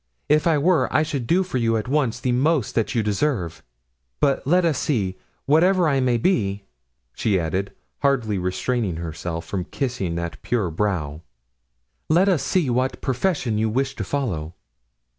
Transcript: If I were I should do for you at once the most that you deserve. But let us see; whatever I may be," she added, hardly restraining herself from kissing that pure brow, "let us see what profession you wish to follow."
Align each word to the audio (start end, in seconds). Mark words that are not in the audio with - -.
If 0.29 0.47
I 0.47 0.57
were 0.57 0.91
I 0.91 1.03
should 1.03 1.27
do 1.27 1.43
for 1.43 1.59
you 1.59 1.77
at 1.77 1.87
once 1.87 2.19
the 2.19 2.31
most 2.31 2.73
that 2.73 2.95
you 2.95 3.03
deserve. 3.03 3.61
But 4.19 4.47
let 4.47 4.65
us 4.65 4.79
see; 4.79 5.19
whatever 5.45 5.87
I 5.87 5.99
may 5.99 6.17
be," 6.17 6.63
she 7.13 7.39
added, 7.39 7.71
hardly 7.99 8.39
restraining 8.39 8.95
herself 8.95 9.45
from 9.45 9.65
kissing 9.65 10.15
that 10.15 10.41
pure 10.41 10.71
brow, 10.71 11.21
"let 12.09 12.27
us 12.27 12.41
see 12.41 12.67
what 12.67 12.99
profession 13.01 13.59
you 13.59 13.69
wish 13.69 13.95
to 13.95 14.03
follow." 14.03 14.55